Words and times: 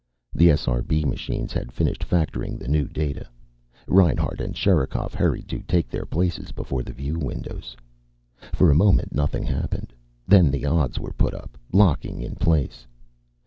The 0.33 0.47
SRB 0.47 1.05
machines 1.05 1.53
had 1.53 1.71
finished 1.71 2.01
factoring 2.03 2.57
the 2.57 2.67
new 2.67 2.87
data. 2.87 3.27
Reinhart 3.85 4.41
and 4.41 4.57
Sherikov 4.57 5.13
hurried 5.13 5.47
to 5.49 5.61
take 5.61 5.89
their 5.89 6.07
places 6.07 6.51
before 6.51 6.81
the 6.81 6.91
view 6.91 7.19
windows. 7.19 7.77
For 8.53 8.71
a 8.71 8.75
moment 8.81 9.13
nothing 9.13 9.43
happened. 9.43 9.93
Then 10.27 10.49
odds 10.65 10.99
were 10.99 11.13
put 11.13 11.35
up, 11.35 11.55
locking 11.71 12.19
in 12.19 12.33
place. 12.33 12.87